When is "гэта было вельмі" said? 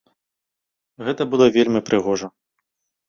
1.07-1.85